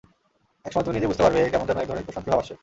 [0.65, 2.53] একসময় তুমি নিজেই বুঝতে পারবে, কেমন যেন একধরনের প্রশান্তি ভাব আসছে।